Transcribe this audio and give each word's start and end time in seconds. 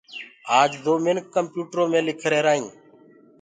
آج 0.61 0.71
دو 0.85 0.93
منک 1.05 1.25
ڪمپيوٽرو 1.35 1.83
مي 1.91 1.99
لک 2.07 2.19
ريهرآئينٚ 2.31 2.69